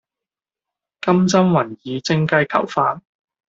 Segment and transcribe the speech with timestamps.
[1.01, 3.01] 金針雲耳蒸雞球飯